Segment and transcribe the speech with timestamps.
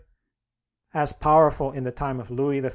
[0.93, 2.69] as powerful as in the time of Louis XIV.